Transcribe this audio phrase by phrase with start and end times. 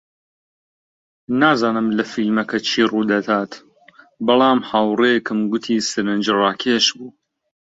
[1.41, 3.51] نازانم لە فیلمەکە چی ڕوودەدات،
[4.25, 7.09] بەڵام هاوڕێکەم گوتی سەرنجڕاکێش بوو.